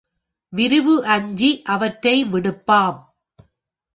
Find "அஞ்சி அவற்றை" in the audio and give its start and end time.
1.05-2.15